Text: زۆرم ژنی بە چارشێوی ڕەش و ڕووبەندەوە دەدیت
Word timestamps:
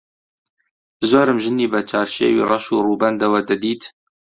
زۆرم 1.09 1.37
ژنی 1.43 1.67
بە 1.71 1.79
چارشێوی 1.89 2.45
ڕەش 2.49 2.65
و 2.69 2.83
ڕووبەندەوە 2.85 3.39
دەدیت 3.49 3.81